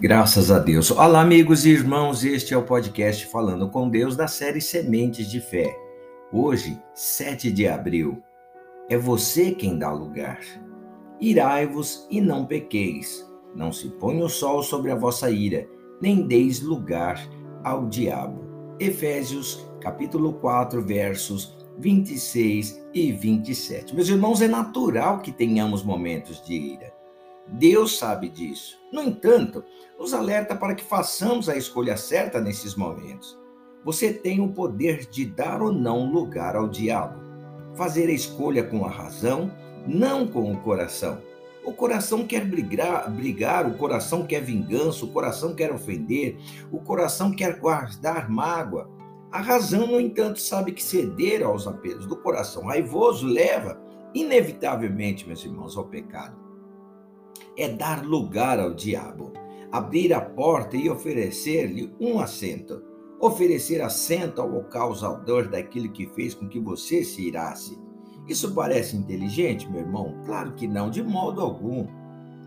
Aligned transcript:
Graças 0.00 0.50
a 0.50 0.58
Deus. 0.58 0.90
Olá, 0.90 1.20
amigos 1.20 1.66
e 1.66 1.72
irmãos, 1.72 2.24
este 2.24 2.54
é 2.54 2.56
o 2.56 2.62
podcast 2.62 3.26
Falando 3.26 3.68
com 3.68 3.86
Deus 3.86 4.16
da 4.16 4.26
série 4.26 4.58
Sementes 4.58 5.30
de 5.30 5.42
Fé. 5.42 5.76
Hoje, 6.32 6.80
7 6.94 7.52
de 7.52 7.68
abril, 7.68 8.22
é 8.88 8.96
você 8.96 9.50
quem 9.50 9.78
dá 9.78 9.92
lugar. 9.92 10.40
Irai-vos 11.20 12.06
e 12.10 12.18
não 12.18 12.46
pequeis, 12.46 13.30
não 13.54 13.70
se 13.70 13.90
ponha 13.90 14.24
o 14.24 14.28
sol 14.30 14.62
sobre 14.62 14.90
a 14.90 14.96
vossa 14.96 15.30
ira, 15.30 15.68
nem 16.00 16.26
deis 16.26 16.62
lugar 16.62 17.22
ao 17.62 17.86
diabo. 17.86 18.42
Efésios, 18.80 19.68
capítulo 19.82 20.32
4, 20.32 20.80
versos 20.80 21.54
26 21.78 22.86
e 22.94 23.12
27. 23.12 23.94
Meus 23.94 24.08
irmãos, 24.08 24.40
é 24.40 24.48
natural 24.48 25.20
que 25.20 25.30
tenhamos 25.30 25.82
momentos 25.82 26.42
de 26.42 26.54
ira. 26.54 26.99
Deus 27.52 27.98
sabe 27.98 28.28
disso. 28.28 28.78
No 28.92 29.02
entanto, 29.02 29.64
nos 29.98 30.14
alerta 30.14 30.54
para 30.54 30.74
que 30.74 30.84
façamos 30.84 31.48
a 31.48 31.56
escolha 31.56 31.96
certa 31.96 32.40
nesses 32.40 32.74
momentos. 32.76 33.38
Você 33.84 34.12
tem 34.12 34.40
o 34.40 34.52
poder 34.52 35.06
de 35.06 35.24
dar 35.24 35.60
ou 35.60 35.72
não 35.72 36.12
lugar 36.12 36.54
ao 36.54 36.68
diabo. 36.68 37.18
Fazer 37.74 38.08
a 38.08 38.12
escolha 38.12 38.62
com 38.62 38.84
a 38.84 38.90
razão, 38.90 39.50
não 39.86 40.26
com 40.26 40.52
o 40.52 40.60
coração. 40.60 41.20
O 41.64 41.72
coração 41.72 42.26
quer 42.26 42.44
brigar, 42.44 43.10
brigar, 43.10 43.66
o 43.66 43.76
coração 43.76 44.26
quer 44.26 44.42
vingança, 44.42 45.04
o 45.04 45.08
coração 45.08 45.54
quer 45.54 45.72
ofender, 45.72 46.38
o 46.70 46.78
coração 46.80 47.32
quer 47.32 47.58
guardar 47.58 48.30
mágoa. 48.30 48.88
A 49.30 49.40
razão, 49.40 49.86
no 49.86 50.00
entanto, 50.00 50.40
sabe 50.40 50.72
que 50.72 50.82
ceder 50.82 51.42
aos 51.42 51.66
apelos 51.66 52.06
do 52.06 52.16
coração 52.16 52.66
raivoso 52.66 53.26
leva, 53.26 53.80
inevitavelmente, 54.14 55.26
meus 55.26 55.44
irmãos, 55.44 55.76
ao 55.76 55.84
pecado 55.84 56.49
é 57.56 57.68
dar 57.68 58.04
lugar 58.04 58.58
ao 58.58 58.74
diabo, 58.74 59.32
abrir 59.70 60.12
a 60.12 60.20
porta 60.20 60.76
e 60.76 60.88
oferecer-lhe 60.88 61.94
um 62.00 62.18
assento, 62.18 62.82
oferecer 63.20 63.82
assento 63.82 64.40
ao 64.40 64.64
causador 64.64 65.48
daquilo 65.48 65.92
que 65.92 66.06
fez 66.08 66.34
com 66.34 66.48
que 66.48 66.58
você 66.58 67.04
se 67.04 67.28
irasse. 67.28 67.78
Isso 68.28 68.54
parece 68.54 68.96
inteligente, 68.96 69.68
meu 69.68 69.80
irmão? 69.80 70.22
Claro 70.24 70.52
que 70.54 70.66
não, 70.66 70.90
de 70.90 71.02
modo 71.02 71.40
algum. 71.40 71.86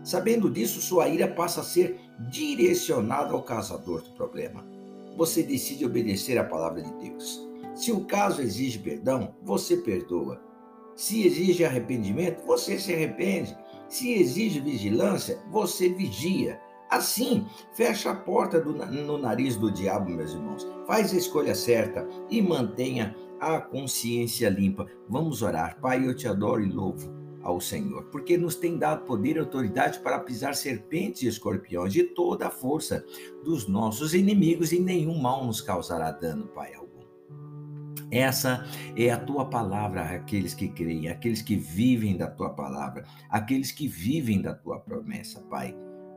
Sabendo 0.02 0.50
disso, 0.50 0.80
sua 0.80 1.08
ira 1.08 1.28
passa 1.28 1.60
a 1.60 1.64
ser 1.64 1.98
direcionada 2.30 3.32
ao 3.32 3.42
causador 3.42 4.02
do 4.02 4.10
problema. 4.10 4.66
Você 5.16 5.42
decide 5.42 5.84
obedecer 5.84 6.38
à 6.38 6.44
palavra 6.44 6.82
de 6.82 6.92
Deus. 6.94 7.40
Se 7.74 7.90
o 7.90 8.04
caso 8.04 8.40
exige 8.40 8.78
perdão, 8.78 9.34
você 9.42 9.76
perdoa. 9.76 10.40
Se 10.94 11.26
exige 11.26 11.64
arrependimento, 11.64 12.44
você 12.46 12.78
se 12.78 12.92
arrepende. 12.92 13.56
Se 13.94 14.12
exige 14.12 14.58
vigilância, 14.58 15.40
você 15.52 15.88
vigia. 15.88 16.60
Assim, 16.90 17.46
fecha 17.74 18.10
a 18.10 18.16
porta 18.16 18.60
do, 18.60 18.72
no 18.72 19.16
nariz 19.16 19.56
do 19.56 19.70
diabo, 19.70 20.10
meus 20.10 20.32
irmãos. 20.32 20.66
Faz 20.84 21.14
a 21.14 21.16
escolha 21.16 21.54
certa 21.54 22.04
e 22.28 22.42
mantenha 22.42 23.14
a 23.38 23.60
consciência 23.60 24.48
limpa. 24.48 24.88
Vamos 25.08 25.42
orar. 25.42 25.78
Pai, 25.80 26.04
eu 26.04 26.12
te 26.12 26.26
adoro 26.26 26.60
e 26.60 26.72
louvo 26.72 27.08
ao 27.40 27.60
Senhor, 27.60 28.06
porque 28.06 28.36
nos 28.36 28.56
tem 28.56 28.76
dado 28.76 29.04
poder 29.04 29.36
e 29.36 29.38
autoridade 29.38 30.00
para 30.00 30.18
pisar 30.18 30.56
serpentes 30.56 31.22
e 31.22 31.28
escorpiões 31.28 31.92
de 31.92 32.02
toda 32.02 32.48
a 32.48 32.50
força 32.50 33.04
dos 33.44 33.68
nossos 33.68 34.12
inimigos 34.12 34.72
e 34.72 34.80
nenhum 34.80 35.20
mal 35.20 35.46
nos 35.46 35.60
causará 35.60 36.10
dano, 36.10 36.48
Pai 36.48 36.74
essa 38.16 38.64
é 38.96 39.10
a 39.10 39.18
tua 39.18 39.46
palavra, 39.46 40.02
aqueles 40.02 40.54
que 40.54 40.68
creem, 40.68 41.08
aqueles 41.08 41.42
que 41.42 41.56
vivem 41.56 42.16
da 42.16 42.28
tua 42.28 42.50
palavra, 42.50 43.04
aqueles 43.28 43.72
que 43.72 43.88
vivem 43.88 44.40
da 44.40 44.54
tua 44.54 44.78
promessa, 44.78 45.40
Pai. 45.42 45.74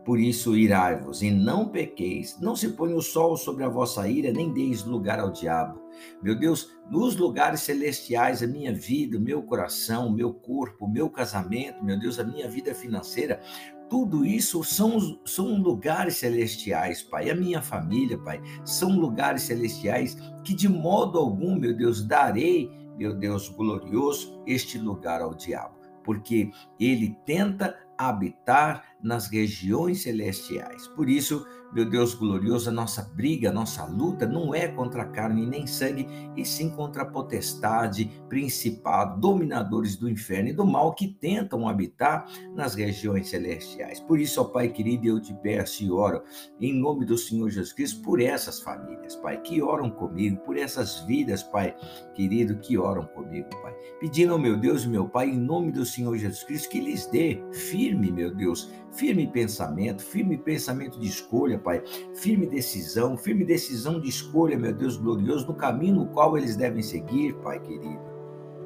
Por 0.07 0.21
isso, 0.21 0.55
irai-vos 0.55 1.21
e 1.21 1.29
não 1.29 1.67
pequeis, 1.67 2.39
não 2.39 2.55
se 2.55 2.69
ponha 2.69 2.95
o 2.95 3.01
sol 3.01 3.35
sobre 3.35 3.65
a 3.65 3.67
vossa 3.67 4.07
ira, 4.07 4.31
nem 4.31 4.53
deis 4.53 4.85
lugar 4.85 5.19
ao 5.19 5.29
diabo. 5.29 5.81
Meu 6.23 6.33
Deus, 6.33 6.71
nos 6.89 7.17
lugares 7.17 7.59
celestiais, 7.59 8.41
a 8.41 8.47
minha 8.47 8.73
vida, 8.73 9.17
o 9.17 9.21
meu 9.21 9.43
coração, 9.43 10.07
o 10.07 10.13
meu 10.13 10.33
corpo, 10.33 10.85
o 10.85 10.89
meu 10.89 11.09
casamento, 11.09 11.83
meu 11.83 11.99
Deus, 11.99 12.19
a 12.19 12.23
minha 12.23 12.47
vida 12.47 12.73
financeira, 12.73 13.41
tudo 13.89 14.25
isso 14.25 14.63
são, 14.63 15.19
são 15.25 15.61
lugares 15.61 16.17
celestiais, 16.17 17.01
Pai. 17.01 17.29
A 17.29 17.35
minha 17.35 17.61
família, 17.61 18.17
Pai, 18.17 18.41
são 18.65 18.91
lugares 18.99 19.43
celestiais 19.43 20.17
que 20.43 20.53
de 20.53 20.67
modo 20.67 21.17
algum, 21.17 21.55
meu 21.57 21.75
Deus, 21.75 22.03
darei, 22.03 22.69
meu 22.97 23.13
Deus 23.13 23.49
glorioso, 23.49 24.41
este 24.45 24.77
lugar 24.77 25.21
ao 25.21 25.33
diabo, 25.33 25.75
porque 26.03 26.51
ele 26.79 27.15
tenta 27.25 27.77
habitar 27.97 28.83
nas 29.01 29.27
regiões 29.27 30.03
celestiais. 30.03 30.87
Por 30.87 31.09
isso, 31.09 31.45
meu 31.73 31.87
Deus 31.89 32.13
glorioso, 32.13 32.69
a 32.69 32.73
nossa 32.73 33.03
briga, 33.03 33.49
a 33.49 33.53
nossa 33.53 33.85
luta 33.85 34.25
não 34.25 34.55
é 34.55 34.67
contra 34.67 35.05
carne 35.05 35.45
nem 35.45 35.67
sangue, 35.67 36.07
e 36.35 36.45
sim 36.45 36.69
contra 36.69 37.03
a 37.03 37.05
potestade, 37.05 38.09
principado, 38.29 39.19
dominadores 39.19 39.97
do 39.97 40.09
inferno 40.09 40.49
e 40.49 40.53
do 40.53 40.65
mal 40.65 40.95
que 40.95 41.07
tentam 41.07 41.67
habitar 41.67 42.25
nas 42.55 42.73
regiões 42.73 43.29
celestiais. 43.29 43.99
Por 43.99 44.19
isso, 44.19 44.41
ó 44.41 44.45
Pai 44.45 44.69
querido, 44.69 45.07
eu 45.07 45.19
te 45.19 45.33
peço 45.33 45.83
e 45.83 45.91
oro 45.91 46.23
em 46.59 46.73
nome 46.73 47.05
do 47.05 47.17
Senhor 47.17 47.49
Jesus 47.49 47.73
Cristo 47.73 48.01
por 48.01 48.21
essas 48.21 48.61
famílias, 48.61 49.15
Pai, 49.17 49.39
que 49.41 49.61
oram 49.61 49.89
comigo, 49.89 50.37
por 50.37 50.57
essas 50.57 51.01
vidas, 51.01 51.43
Pai 51.43 51.75
querido, 52.15 52.57
que 52.59 52.77
oram 52.77 53.05
comigo, 53.07 53.49
Pai. 53.61 53.75
Pedindo 53.99 54.33
ao 54.33 54.39
meu 54.39 54.57
Deus 54.57 54.83
e 54.83 54.87
meu 54.87 55.07
Pai, 55.07 55.29
em 55.29 55.37
nome 55.37 55.71
do 55.71 55.85
Senhor 55.85 56.15
Jesus 56.17 56.43
Cristo, 56.43 56.69
que 56.69 56.79
lhes 56.79 57.05
dê 57.07 57.43
firme, 57.51 58.11
meu 58.11 58.33
Deus, 58.33 58.71
firme 58.97 59.27
pensamento, 59.27 60.03
firme 60.03 60.37
pensamento 60.37 60.99
de 60.99 61.07
escolha, 61.07 61.59
Pai, 61.59 61.83
firme 62.15 62.47
decisão, 62.47 63.15
firme 63.15 63.45
decisão 63.45 64.01
de 64.01 64.09
escolha, 64.09 64.57
meu 64.57 64.73
Deus 64.73 64.97
glorioso, 64.97 65.47
no 65.47 65.53
caminho 65.53 65.95
no 65.95 66.07
qual 66.07 66.37
eles 66.37 66.55
devem 66.55 66.81
seguir, 66.81 67.35
Pai 67.35 67.59
querido, 67.59 68.01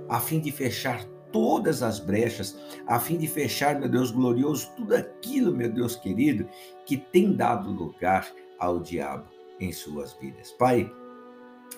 a 0.09 0.19
fim 0.19 0.39
de 0.39 0.51
fechar 0.51 1.03
todas 1.33 1.83
as 1.83 1.99
brechas, 1.99 2.57
a 2.87 2.99
fim 2.99 3.17
de 3.17 3.27
fechar, 3.27 3.77
meu 3.79 3.89
Deus 3.89 4.09
glorioso, 4.11 4.71
tudo 4.75 4.95
aquilo, 4.95 5.53
meu 5.53 5.71
Deus 5.71 5.95
querido, 5.97 6.47
que 6.85 6.97
tem 6.97 7.35
dado 7.35 7.69
lugar 7.69 8.27
ao 8.57 8.79
diabo 8.79 9.29
em 9.59 9.71
suas 9.71 10.13
vidas. 10.13 10.51
Pai, 10.53 10.91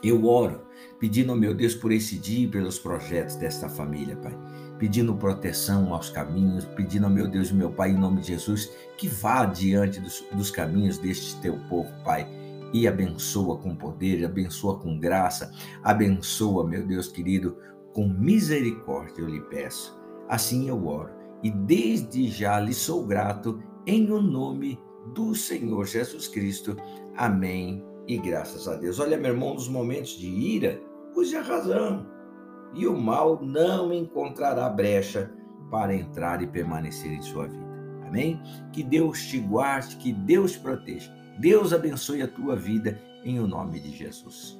eu 0.04 0.26
oro, 0.26 0.66
pedindo, 1.00 1.36
meu 1.36 1.54
Deus, 1.54 1.76
por 1.76 1.92
esse 1.92 2.18
dia 2.18 2.46
e 2.46 2.48
pelos 2.48 2.78
projetos 2.78 3.36
desta 3.36 3.68
família, 3.68 4.16
Pai 4.18 4.36
pedindo 4.84 5.16
proteção 5.16 5.94
aos 5.94 6.10
caminhos, 6.10 6.66
pedindo 6.66 7.06
ao 7.06 7.10
meu 7.10 7.26
Deus 7.26 7.52
e 7.52 7.54
meu 7.54 7.72
Pai, 7.72 7.92
em 7.92 7.98
nome 7.98 8.20
de 8.20 8.28
Jesus, 8.28 8.70
que 8.98 9.08
vá 9.08 9.46
diante 9.46 10.02
dos, 10.02 10.26
dos 10.34 10.52
caminhos 10.52 10.98
deste 10.98 11.40
teu 11.40 11.58
povo, 11.70 11.90
Pai, 12.04 12.28
e 12.74 12.86
abençoa 12.86 13.58
com 13.60 13.74
poder, 13.74 14.26
abençoa 14.26 14.78
com 14.78 15.00
graça, 15.00 15.54
abençoa, 15.82 16.68
meu 16.68 16.86
Deus 16.86 17.08
querido, 17.08 17.58
com 17.94 18.10
misericórdia, 18.10 19.22
eu 19.22 19.30
lhe 19.30 19.40
peço. 19.44 19.98
Assim 20.28 20.68
eu 20.68 20.86
oro, 20.86 21.12
e 21.42 21.50
desde 21.50 22.28
já 22.28 22.60
lhe 22.60 22.74
sou 22.74 23.06
grato, 23.06 23.64
em 23.88 24.12
o 24.12 24.22
nome 24.22 24.78
do 25.16 25.34
Senhor 25.34 25.86
Jesus 25.86 26.28
Cristo. 26.28 26.76
Amém. 27.16 27.82
E 28.06 28.18
graças 28.18 28.68
a 28.68 28.76
Deus. 28.76 29.00
Olha, 29.00 29.16
meu 29.16 29.32
irmão, 29.32 29.54
nos 29.54 29.70
momentos 29.70 30.18
de 30.18 30.28
ira, 30.28 30.82
use 31.16 31.38
a 31.38 31.42
razão 31.42 32.13
e 32.74 32.88
o 32.88 32.98
mal 32.98 33.40
não 33.42 33.94
encontrará 33.94 34.70
brecha 34.70 35.32
para 35.70 35.96
entrar 35.96 36.42
e 36.42 36.48
permanecer 36.48 37.12
em 37.12 37.22
sua 37.22 37.48
vida. 37.48 37.64
Amém? 38.08 38.40
Que 38.72 38.84
Deus 38.84 39.26
te 39.26 39.40
guarde, 39.40 39.96
que 39.96 40.14
Deus 40.14 40.54
te 40.54 40.60
proteja. 40.60 41.12
Deus 41.40 41.74
abençoe 41.74 42.22
a 42.22 42.28
tua 42.28 42.56
vida 42.56 43.00
em 43.24 43.40
o 43.40 43.48
nome 43.48 43.80
de 43.80 43.92
Jesus. 43.92 44.60